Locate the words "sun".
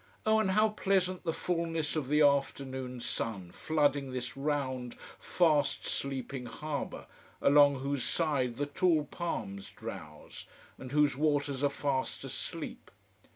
3.01-3.51